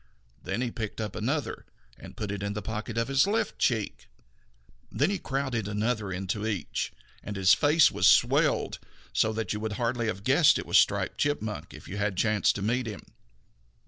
Then 0.41 0.61
he 0.61 0.71
picked 0.71 0.99
up 0.99 1.15
another 1.15 1.63
and 1.95 2.17
put 2.17 2.29
that 2.29 2.41
in 2.41 2.53
the 2.53 2.63
pocket 2.63 2.97
in 2.97 3.05
his 3.05 3.27
left 3.27 3.59
cheek. 3.59 4.09
Then 4.91 5.11
he 5.11 5.19
crowded 5.19 5.67
another 5.67 6.11
into 6.11 6.47
each; 6.47 6.91
and 7.23 7.35
his 7.35 7.53
face 7.53 7.91
was 7.91 8.07
swelled 8.07 8.79
so 9.13 9.31
that 9.33 9.53
you 9.53 9.59
would 9.59 9.73
hardly 9.73 10.07
have 10.07 10.23
guessed 10.23 10.55
that 10.55 10.61
it 10.61 10.65
was 10.67 10.79
Striped 10.79 11.19
Chipmunk 11.19 11.71
if 11.75 11.87
you 11.87 11.97
had 11.97 12.17
chanced 12.17 12.55
to 12.55 12.63
meet 12.63 12.87
him. 12.87 13.05